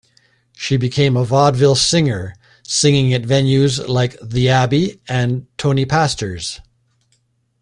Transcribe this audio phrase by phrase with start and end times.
[0.57, 6.59] She became a vaudeville singer, singing at venues like The Abbey and Tony Pastor's.